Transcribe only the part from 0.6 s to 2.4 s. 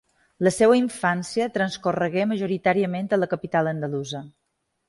infància transcorregué